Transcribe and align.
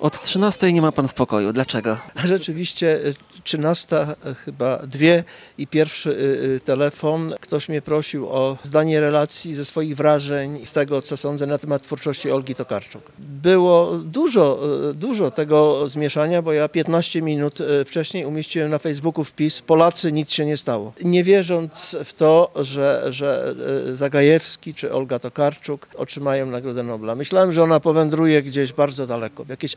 Od 0.00 0.20
13 0.20 0.72
nie 0.72 0.82
ma 0.82 0.92
pan 0.92 1.08
spokoju. 1.08 1.52
Dlaczego? 1.52 1.96
Rzeczywiście 2.24 3.06
y, 3.06 3.14
13 3.44 4.06
y, 4.26 4.34
chyba 4.34 4.78
dwie 4.78 5.24
i 5.58 5.66
pierwszy 5.66 6.10
y, 6.10 6.14
y, 6.56 6.60
telefon. 6.60 7.34
Ktoś 7.40 7.68
mnie 7.68 7.82
prosił 7.82 8.28
o 8.28 8.58
zdanie 8.62 9.00
relacji 9.00 9.54
ze 9.54 9.64
swoich 9.64 9.96
wrażeń, 9.96 10.66
z 10.66 10.72
tego 10.72 11.02
co 11.02 11.16
sądzę 11.16 11.46
na 11.46 11.58
temat 11.58 11.82
twórczości 11.82 12.30
Olgi 12.30 12.54
Tokarczuk. 12.54 13.02
Było 13.18 13.92
dużo, 14.04 14.60
y, 14.90 14.94
dużo 14.94 15.30
tego 15.30 15.88
zmieszania, 15.88 16.42
bo 16.42 16.52
ja 16.52 16.68
15 16.68 17.22
minut 17.22 17.60
y, 17.60 17.84
wcześniej 17.84 18.24
umieściłem 18.24 18.70
na 18.70 18.78
Facebooku 18.78 19.24
wpis 19.24 19.60
Polacy 19.60 20.12
nic 20.12 20.30
się 20.30 20.46
nie 20.46 20.56
stało. 20.56 20.92
Nie 21.04 21.24
wierząc 21.24 21.96
w 22.04 22.12
to, 22.12 22.50
że, 22.56 23.06
że 23.08 23.54
y, 23.88 23.96
Zagajewski 23.96 24.74
czy 24.74 24.92
Olga 24.92 25.18
Tokarczuk 25.18 25.86
otrzymają 25.96 26.46
Nagrodę 26.46 26.82
Nobla. 26.82 27.14
Myślałem, 27.14 27.52
że 27.52 27.62
ona 27.62 27.80
powędruje 27.80 28.42
gdzieś 28.42 28.72
bardzo 28.72 29.06
daleko, 29.06 29.44
w 29.44 29.48
jakieś 29.48 29.74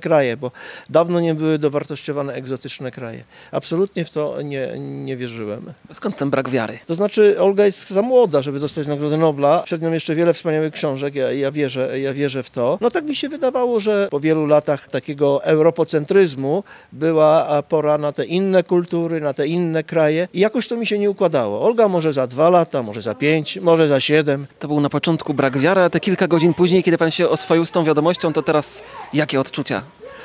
kraje, 0.00 0.36
bo 0.36 0.50
dawno 0.90 1.20
nie 1.20 1.34
były 1.34 1.58
dowartościowane 1.58 2.34
egzotyczne 2.34 2.90
kraje. 2.90 3.24
Absolutnie 3.52 4.04
w 4.04 4.10
to 4.10 4.42
nie, 4.42 4.68
nie 4.78 5.16
wierzyłem. 5.16 5.72
Skąd 5.92 6.16
ten 6.16 6.30
brak 6.30 6.48
wiary? 6.50 6.78
To 6.86 6.94
znaczy, 6.94 7.40
Olga 7.40 7.64
jest 7.64 7.90
za 7.90 8.02
młoda, 8.02 8.42
żeby 8.42 8.60
dostać 8.60 8.86
Nagrodę 8.86 9.18
Nobla. 9.18 9.62
Przed 9.62 9.82
nią 9.82 9.92
jeszcze 9.92 10.14
wiele 10.14 10.32
wspaniałych 10.32 10.72
książek, 10.72 11.14
ja, 11.14 11.32
ja, 11.32 11.52
wierzę, 11.52 12.00
ja 12.00 12.12
wierzę 12.12 12.42
w 12.42 12.50
to. 12.50 12.78
No 12.80 12.90
tak 12.90 13.04
mi 13.04 13.16
się 13.16 13.28
wydawało, 13.28 13.80
że 13.80 14.08
po 14.10 14.20
wielu 14.20 14.46
latach 14.46 14.88
takiego 14.88 15.44
europocentryzmu 15.44 16.64
była 16.92 17.62
pora 17.62 17.98
na 17.98 18.12
te 18.12 18.24
inne 18.24 18.62
kultury, 18.62 19.20
na 19.20 19.34
te 19.34 19.46
inne 19.46 19.84
kraje 19.84 20.28
i 20.34 20.40
jakoś 20.40 20.68
to 20.68 20.76
mi 20.76 20.86
się 20.86 20.98
nie 20.98 21.10
układało. 21.10 21.62
Olga 21.62 21.88
może 21.88 22.12
za 22.12 22.26
dwa 22.26 22.50
lata, 22.50 22.82
może 22.82 23.02
za 23.02 23.14
pięć, 23.14 23.56
może 23.56 23.88
za 23.88 24.00
siedem. 24.00 24.46
To 24.58 24.68
był 24.68 24.80
na 24.80 24.88
początku 24.88 25.34
brak 25.34 25.58
wiary, 25.58 25.80
a 25.80 25.90
te 25.90 26.00
kilka 26.00 26.28
godzin 26.28 26.54
później, 26.54 26.82
kiedy 26.82 26.98
pan 26.98 27.10
się 27.10 27.28
oswoił 27.28 27.66
z 27.66 27.72
tą 27.72 27.84
wiadomością, 27.84 28.32
to 28.32 28.42
teraz 28.42 28.82
jakie 29.12 29.40
odczucia? 29.44 29.82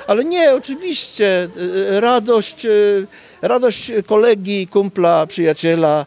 Ale 0.08 0.26
nie, 0.26 0.56
oczywiście, 0.56 1.48
y, 1.58 2.00
radość, 2.00 2.66
y, 2.66 3.08
radość 3.42 3.92
kolegi, 4.06 4.68
kumpla, 4.68 5.28
przyjaciela 5.28 6.06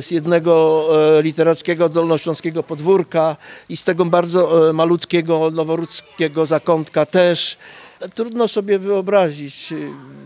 z 0.00 0.10
jednego 0.10 0.88
literackiego 1.22 1.88
dolnośląskiego 1.88 2.62
podwórka 2.62 3.36
i 3.68 3.76
z 3.76 3.84
tego 3.84 4.04
bardzo 4.04 4.72
malutkiego 4.72 5.50
noworudzkiego 5.50 6.46
zakątka 6.46 7.06
też. 7.06 7.56
Trudno 8.14 8.48
sobie 8.48 8.78
wyobrazić, 8.78 9.74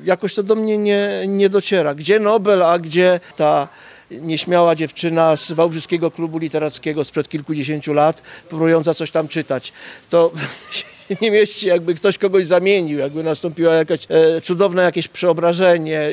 jakoś 0.05 0.35
to 0.35 0.43
do 0.43 0.55
mnie 0.55 0.79
nie, 0.79 1.25
nie 1.29 1.49
dociera. 1.49 1.95
Gdzie 1.95 2.21
Nobel, 2.21 2.63
a 2.63 2.79
gdzie 2.79 3.21
ta 3.37 3.69
nieśmiała 4.11 4.75
dziewczyna 4.75 5.37
z 5.37 5.53
Wałbrzyskiego 5.53 6.11
Klubu 6.11 6.39
Literackiego 6.39 7.05
sprzed 7.05 7.29
kilkudziesięciu 7.29 7.93
lat, 7.93 8.23
próbująca 8.49 8.95
coś 8.95 9.11
tam 9.11 9.29
czytać. 9.29 9.73
To 10.11 10.31
nie 11.21 11.31
mieści, 11.31 11.69
jakby 11.69 11.95
ktoś 11.95 12.19
kogoś 12.19 12.47
zamienił, 12.47 12.99
jakby 12.99 13.23
nastąpiło 13.23 13.73
jakaś 13.73 14.01
e, 14.09 14.41
cudowne 14.41 14.83
jakieś 14.83 15.09
przeobrażenie. 15.09 16.11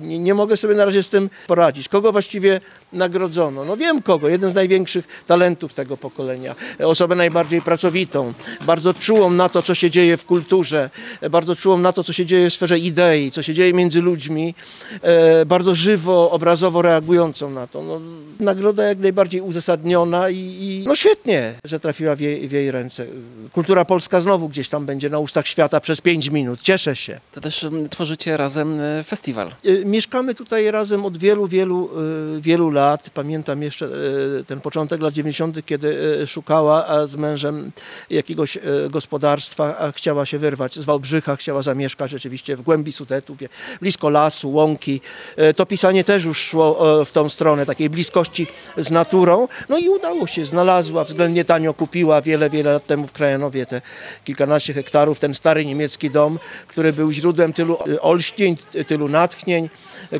Nie, 0.00 0.18
nie 0.18 0.34
mogę 0.34 0.56
sobie 0.56 0.74
na 0.74 0.84
razie 0.84 1.02
z 1.02 1.10
tym 1.10 1.30
poradzić. 1.46 1.88
Kogo 1.88 2.12
właściwie 2.12 2.60
nagrodzono? 2.92 3.64
No 3.64 3.76
wiem 3.76 4.02
kogo. 4.02 4.28
Jeden 4.28 4.50
z 4.50 4.54
największych 4.54 5.24
talentów 5.26 5.74
tego 5.74 5.96
pokolenia. 5.96 6.54
Osobę 6.78 7.14
najbardziej 7.14 7.62
pracowitą, 7.62 8.32
bardzo 8.66 8.94
czułą 8.94 9.30
na 9.30 9.48
to, 9.48 9.62
co 9.62 9.74
się 9.74 9.90
dzieje 9.90 10.16
w 10.16 10.24
kulturze, 10.24 10.90
bardzo 11.30 11.56
czułą 11.56 11.78
na 11.78 11.92
to, 11.92 12.04
co 12.04 12.12
się 12.12 12.26
dzieje 12.26 12.50
w 12.50 12.54
sferze 12.54 12.78
idei, 12.78 13.30
co 13.30 13.42
się 13.42 13.54
dzieje 13.54 13.72
między 13.72 14.02
ludźmi, 14.02 14.54
e, 15.02 15.46
bardzo 15.46 15.74
żywo, 15.74 16.30
obrazowo 16.30 16.82
reagującą 16.82 17.50
na 17.50 17.66
to. 17.66 17.82
No, 17.82 18.00
nagroda 18.40 18.84
jak 18.84 18.98
najbardziej 18.98 19.40
uzasadniona 19.40 20.30
i, 20.30 20.36
i 20.36 20.84
no 20.86 20.94
świetnie, 20.94 21.54
że 21.64 21.80
trafiła 21.80 22.16
w 22.16 22.20
jej, 22.20 22.48
w 22.48 22.52
jej 22.52 22.70
ręce. 22.70 23.06
Kultura 23.52 23.84
polska 23.84 24.19
znowu 24.20 24.48
gdzieś 24.48 24.68
tam 24.68 24.86
będzie 24.86 25.10
na 25.10 25.18
ustach 25.18 25.48
świata 25.48 25.80
przez 25.80 26.00
pięć 26.00 26.30
minut. 26.30 26.60
Cieszę 26.62 26.96
się. 26.96 27.20
To 27.32 27.40
też 27.40 27.64
mm, 27.64 27.88
tworzycie 27.88 28.36
razem 28.36 28.80
e, 28.80 29.04
festiwal. 29.04 29.52
Y, 29.66 29.82
Mieszkamy 29.84 30.34
tutaj 30.34 30.70
razem 30.70 31.04
od 31.04 31.16
wielu, 31.18 31.46
wielu, 31.46 31.90
y, 32.36 32.40
wielu 32.40 32.70
lat. 32.70 33.10
Pamiętam 33.10 33.62
jeszcze 33.62 33.86
y, 33.86 34.44
ten 34.46 34.60
początek 34.60 35.00
lat 35.00 35.14
90., 35.14 35.66
kiedy 35.66 36.18
y, 36.22 36.26
szukała 36.26 37.06
z 37.06 37.16
mężem 37.16 37.72
jakiegoś 38.10 38.56
y, 38.56 38.60
gospodarstwa, 38.90 39.78
a 39.78 39.92
chciała 39.92 40.26
się 40.26 40.38
wyrwać 40.38 40.74
z 40.74 40.84
Wałbrzycha, 40.84 41.36
chciała 41.36 41.62
zamieszkać 41.62 42.10
rzeczywiście 42.10 42.56
w 42.56 42.62
głębi 42.62 42.92
Sudetu, 42.92 43.34
wie- 43.36 43.48
blisko 43.80 44.10
lasu, 44.10 44.52
łąki. 44.52 45.00
Y, 45.38 45.54
To 45.54 45.66
pisanie 45.66 46.04
też 46.04 46.24
już 46.24 46.38
szło 46.38 46.78
w 47.04 47.12
tą 47.12 47.28
stronę, 47.28 47.66
takiej 47.66 47.90
bliskości 47.90 48.46
z 48.76 48.90
naturą. 48.90 49.48
No 49.68 49.78
i 49.78 49.88
udało 49.88 50.26
się, 50.26 50.46
znalazła, 50.46 51.04
względnie 51.04 51.44
tanio 51.44 51.74
kupiła 51.74 52.22
wiele, 52.22 52.50
wiele 52.50 52.72
lat 52.72 52.86
temu 52.86 53.06
w 53.06 53.12
Krajanowie 53.12 53.66
te 53.66 53.82
kilkanaście 54.24 54.72
hektarów, 54.74 55.20
ten 55.20 55.34
stary 55.34 55.64
niemiecki 55.66 56.10
dom, 56.10 56.38
który 56.68 56.92
był 56.92 57.12
źródłem 57.12 57.52
tylu 57.52 57.78
y, 57.86 58.00
olśnień, 58.00 58.56
ty- 58.72 58.84
tylu 58.84 59.08
natchnień. 59.08 59.68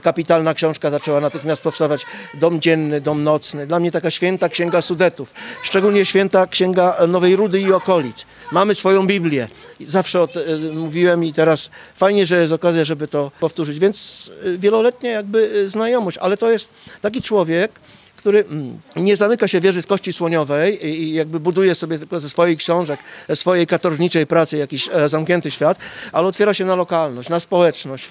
Kapitalna 0.02 0.54
książka 0.54 0.90
zaczęła 0.90 1.20
natychmiast 1.20 1.62
powstawać. 1.62 2.06
Dom 2.34 2.60
dzienny, 2.60 3.00
dom 3.00 3.24
nocny. 3.24 3.66
Dla 3.66 3.80
mnie 3.80 3.90
taka 3.90 4.10
święta 4.10 4.48
księga 4.48 4.82
Sudetów. 4.82 5.34
Szczególnie 5.62 6.04
święta 6.06 6.46
księga 6.46 6.96
Nowej 7.08 7.36
Rudy 7.36 7.60
i 7.60 7.72
okolic. 7.72 8.26
Mamy 8.52 8.74
swoją 8.74 9.06
Biblię. 9.06 9.48
Zawsze 9.80 10.22
o 10.22 10.26
te, 10.26 10.40
y, 10.40 10.58
mówiłem 10.72 11.24
i 11.24 11.32
teraz 11.32 11.70
fajnie, 11.94 12.26
że 12.26 12.40
jest 12.40 12.52
okazja, 12.52 12.84
żeby 12.84 13.08
to 13.08 13.30
powtórzyć. 13.40 13.78
Więc 13.78 14.30
y, 14.46 14.58
wieloletnia 14.58 15.10
jakby 15.10 15.38
y, 15.54 15.68
znajomość, 15.68 16.18
ale 16.18 16.36
to 16.36 16.50
jest 16.50 16.70
taki 17.00 17.22
człowiek, 17.22 17.72
który 18.20 18.44
mm, 18.44 18.80
nie 18.96 19.16
zamyka 19.16 19.48
się 19.48 19.60
wieży 19.60 19.82
z 19.82 19.86
kości 19.86 20.12
słoniowej 20.12 20.86
i 20.86 21.14
jakby 21.14 21.40
buduje 21.40 21.74
sobie 21.74 21.98
tylko 21.98 22.20
ze 22.20 22.30
swoich 22.30 22.58
książek, 22.58 23.00
ze 23.28 23.36
swojej 23.36 23.66
katorżniczej 23.66 24.26
pracy 24.26 24.56
jakiś 24.56 24.88
e, 24.92 25.08
zamknięty 25.08 25.50
świat, 25.50 25.78
ale 26.12 26.26
otwiera 26.26 26.54
się 26.54 26.64
na 26.64 26.74
lokalność, 26.74 27.28
na 27.28 27.40
społeczność, 27.40 28.08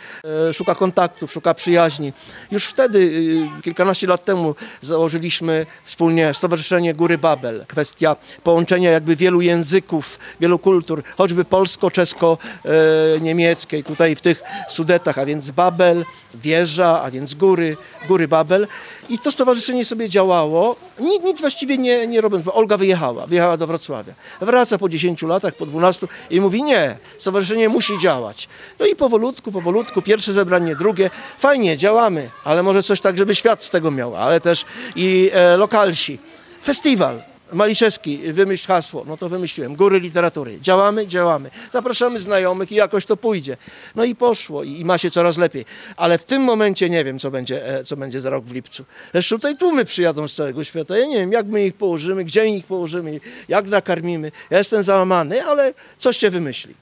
e, 0.49 0.53
szuka 0.53 0.75
kontaktów, 0.75 1.31
szuka 1.31 1.53
przyjaźni. 1.53 2.13
Już 2.51 2.65
wtedy, 2.65 3.11
e, 3.57 3.61
kilkanaście 3.61 4.07
lat 4.07 4.25
temu, 4.25 4.55
założyliśmy 4.81 5.65
wspólnie 5.83 6.33
Stowarzyszenie 6.33 6.93
Góry 6.93 7.17
Babel. 7.17 7.65
Kwestia 7.67 8.15
połączenia 8.43 8.91
jakby 8.91 9.15
wielu 9.15 9.41
języków, 9.41 10.19
wielu 10.39 10.59
kultur, 10.59 11.03
choćby 11.17 11.45
polsko-czesko-niemieckiej, 11.45 13.83
tutaj 13.83 14.15
w 14.15 14.21
tych 14.21 14.43
Sudetach, 14.69 15.17
a 15.17 15.25
więc 15.25 15.51
Babel, 15.51 16.05
wieża, 16.33 17.01
a 17.01 17.11
więc 17.11 17.35
góry, 17.35 17.77
góry 18.07 18.27
Babel. 18.27 18.67
I 19.09 19.19
to 19.19 19.31
stowarzyszenie 19.31 19.85
sobie 19.85 19.98
działało, 20.07 20.75
nic, 20.99 21.23
nic 21.23 21.41
właściwie 21.41 21.77
nie, 21.77 22.07
nie 22.07 22.21
robiąc, 22.21 22.47
Olga 22.47 22.77
wyjechała, 22.77 23.27
wyjechała 23.27 23.57
do 23.57 23.67
Wrocławia. 23.67 24.13
Wraca 24.41 24.77
po 24.77 24.89
10 24.89 25.21
latach, 25.21 25.55
po 25.55 25.65
12 25.65 26.07
i 26.29 26.41
mówi 26.41 26.63
nie, 26.63 26.97
stowarzyszenie 27.17 27.69
musi 27.69 27.99
działać. 27.99 28.49
No 28.79 28.85
i 28.85 28.95
powolutku, 28.95 29.51
powolutku, 29.51 30.01
pierwsze 30.01 30.33
zebranie, 30.33 30.75
drugie, 30.75 31.09
fajnie, 31.37 31.77
działamy, 31.77 32.29
ale 32.43 32.63
może 32.63 32.83
coś 32.83 33.01
tak, 33.01 33.17
żeby 33.17 33.35
świat 33.35 33.63
z 33.63 33.69
tego 33.69 33.91
miał, 33.91 34.15
ale 34.15 34.41
też 34.41 34.65
i 34.95 35.31
e, 35.33 35.57
lokalsi. 35.57 36.19
Festiwal. 36.63 37.21
Maliszewski, 37.53 38.33
wymyśl 38.33 38.67
hasło. 38.67 39.03
No 39.07 39.17
to 39.17 39.29
wymyśliłem. 39.29 39.75
Góry 39.75 39.99
literatury. 39.99 40.59
Działamy, 40.61 41.07
działamy. 41.07 41.49
Zapraszamy 41.73 42.19
znajomych 42.19 42.71
i 42.71 42.75
jakoś 42.75 43.05
to 43.05 43.17
pójdzie. 43.17 43.57
No 43.95 44.03
i 44.03 44.15
poszło 44.15 44.63
i, 44.63 44.85
ma 44.85 44.97
się 44.97 45.11
coraz 45.11 45.37
lepiej. 45.37 45.65
Ale 45.97 46.17
w 46.17 46.25
tym 46.25 46.41
momencie 46.41 46.89
nie 46.89 47.03
wiem, 47.03 47.19
co 47.19 47.31
będzie, 47.31 47.67
e, 47.67 47.83
co 47.83 47.97
będzie 47.97 48.21
za 48.21 48.29
rok 48.29 48.45
w 48.45 48.53
lipcu. 48.53 48.85
Zresztą 49.11 49.35
tutaj 49.35 49.57
tłumy 49.57 49.85
przyjadą 49.85 50.27
z 50.27 50.35
całego 50.35 50.63
świata. 50.63 50.97
Ja 50.97 51.05
nie 51.05 51.17
wiem, 51.17 51.31
jak 51.31 51.45
my 51.45 51.65
ich 51.65 51.73
położymy, 51.73 52.23
gdzie 52.23 52.47
ich 52.47 52.65
położymy, 52.65 53.19
jak 53.47 53.65
nakarmimy. 53.65 54.31
Ja 54.49 54.57
jestem 54.57 54.83
załamany, 54.83 55.45
ale 55.45 55.73
coś 55.97 56.17
się 56.17 56.29
wymyśli. 56.29 56.75